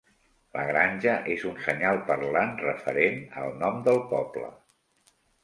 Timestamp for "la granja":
0.55-1.11